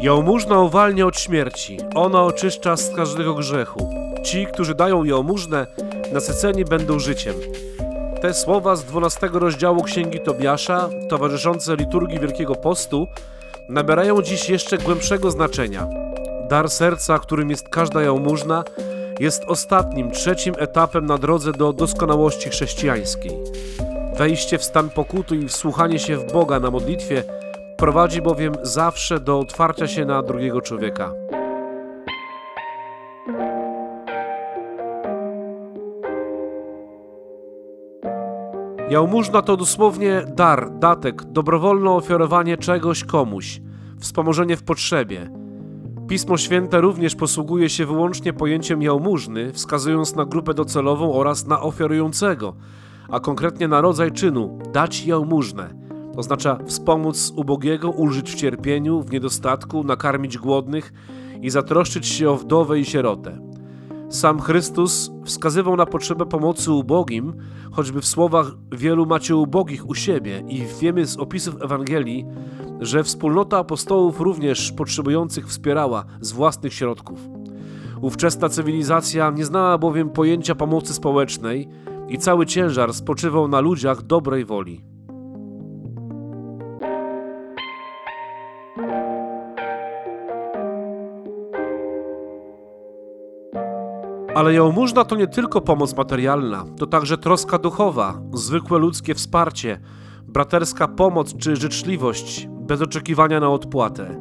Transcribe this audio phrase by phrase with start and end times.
[0.00, 3.90] Jałmużna uwalnia od śmierci, ona oczyszcza z każdego grzechu.
[4.24, 5.66] Ci, którzy dają jałmużnę,
[6.12, 7.34] nasyceni będą życiem.
[8.20, 13.06] Te słowa z 12 rozdziału Księgi Tobiasza, towarzyszące liturgii Wielkiego Postu,
[13.68, 15.88] nabierają dziś jeszcze głębszego znaczenia.
[16.48, 18.64] Dar serca, którym jest każda jałmużna,
[19.20, 23.32] jest ostatnim, trzecim etapem na drodze do doskonałości chrześcijańskiej.
[24.16, 27.24] Wejście w stan pokuty i wsłuchanie się w Boga na modlitwie
[27.76, 31.12] prowadzi bowiem zawsze do otwarcia się na drugiego człowieka.
[38.90, 43.60] Jałmużna to dosłownie dar, datek, dobrowolne ofiarowanie czegoś komuś,
[44.00, 45.39] wspomożenie w potrzebie.
[46.10, 52.54] Pismo Święte również posługuje się wyłącznie pojęciem jałmużny, wskazując na grupę docelową oraz na ofiarującego,
[53.08, 55.74] a konkretnie na rodzaj czynu dać jałmużnę.
[56.16, 60.92] Oznacza wspomóc ubogiego, ulżyć w cierpieniu, w niedostatku, nakarmić głodnych
[61.42, 63.38] i zatroszczyć się o wdowę i sierotę.
[64.08, 67.32] Sam Chrystus wskazywał na potrzebę pomocy ubogim,
[67.72, 72.26] choćby w słowach wielu macie ubogich u siebie i wiemy z opisów Ewangelii,
[72.80, 77.18] że wspólnota apostołów również potrzebujących wspierała z własnych środków.
[78.00, 81.68] Ówczesna cywilizacja nie znała bowiem pojęcia pomocy społecznej
[82.08, 84.84] i cały ciężar spoczywał na ludziach dobrej woli.
[94.34, 99.80] Ale jałmużna to nie tylko pomoc materialna, to także troska duchowa, zwykłe ludzkie wsparcie,
[100.28, 104.16] braterska pomoc czy życzliwość, bez oczekiwania na odpłatę.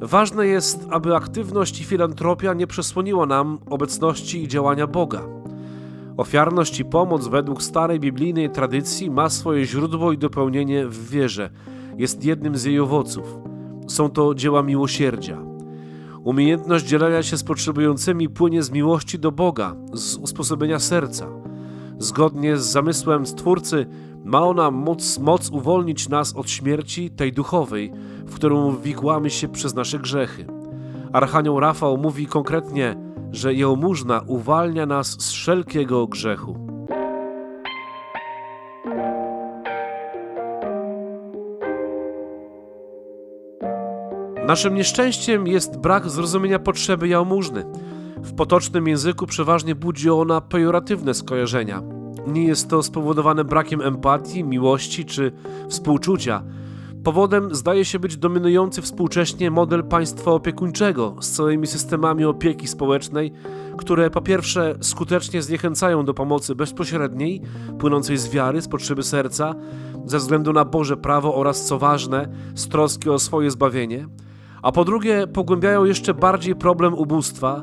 [0.00, 5.22] Ważne jest, aby aktywność i filantropia nie przesłoniła nam obecności i działania Boga.
[6.16, 11.50] Ofiarność i pomoc według starej biblijnej tradycji ma swoje źródło i dopełnienie w wierze.
[11.96, 13.38] Jest jednym z jej owoców.
[13.88, 15.38] Są to dzieła miłosierdzia.
[16.24, 21.26] Umiejętność dzielenia się z potrzebującymi płynie z miłości do Boga, z usposobienia serca.
[21.98, 23.86] Zgodnie z zamysłem Stwórcy,
[24.24, 27.92] ma ona moc, moc uwolnić nas od śmierci, tej duchowej,
[28.26, 30.46] w którą wikłamy się przez nasze grzechy.
[31.12, 32.96] Archanioł Rafał mówi konkretnie,
[33.32, 36.68] że jałmużna uwalnia nas z wszelkiego grzechu.
[44.46, 47.64] Naszym nieszczęściem jest brak zrozumienia potrzeby jałmużny.
[48.16, 51.97] W potocznym języku przeważnie budzi ona pejoratywne skojarzenia.
[52.32, 55.32] Nie jest to spowodowane brakiem empatii, miłości czy
[55.68, 56.42] współczucia.
[57.04, 63.32] Powodem zdaje się być dominujący współcześnie model państwa opiekuńczego z całymi systemami opieki społecznej,
[63.76, 67.42] które po pierwsze skutecznie zniechęcają do pomocy bezpośredniej,
[67.78, 69.54] płynącej z wiary, z potrzeby serca,
[70.04, 74.08] ze względu na Boże prawo oraz, co ważne, z troski o swoje zbawienie–
[74.62, 77.62] a po drugie pogłębiają jeszcze bardziej problem ubóstwa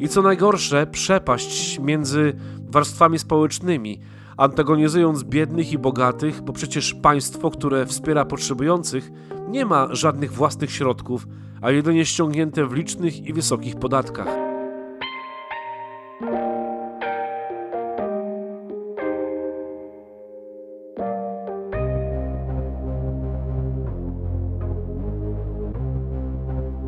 [0.00, 2.36] i co najgorsze, przepaść między
[2.74, 4.00] warstwami społecznymi,
[4.36, 9.10] antagonizując biednych i bogatych, bo przecież państwo, które wspiera potrzebujących,
[9.48, 11.26] nie ma żadnych własnych środków,
[11.62, 14.28] a jedynie ściągnięte w licznych i wysokich podatkach.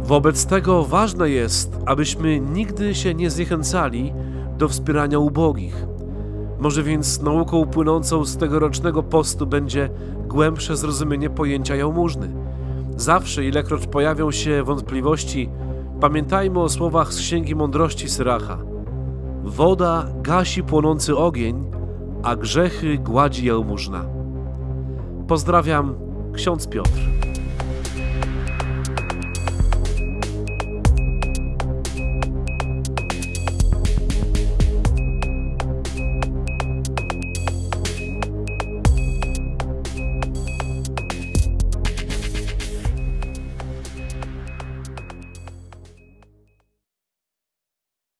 [0.02, 4.12] Wobec tego ważne jest, abyśmy nigdy się nie zniechęcali
[4.58, 5.86] do wspierania ubogich.
[6.58, 9.90] Może więc nauką płynącą z tegorocznego postu będzie
[10.28, 12.28] głębsze zrozumienie pojęcia jałmużny.
[12.96, 15.50] Zawsze, ilekroć pojawią się wątpliwości,
[16.00, 18.58] pamiętajmy o słowach z Księgi Mądrości Syracha.
[19.44, 21.64] Woda gasi płonący ogień,
[22.22, 24.04] a grzechy gładzi jałmużna.
[25.28, 25.94] Pozdrawiam,
[26.32, 27.05] ksiądz Piotr.